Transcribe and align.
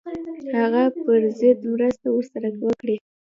هغه 0.59 0.83
پر 1.03 1.21
ضد 1.39 1.59
مرسته 1.71 2.07
ورسره 2.11 2.49
وکړي. 2.63 2.95